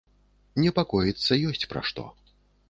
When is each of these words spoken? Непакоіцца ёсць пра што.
Непакоіцца 0.61 1.37
ёсць 1.51 1.69
пра 1.75 1.85
што. 1.91 2.09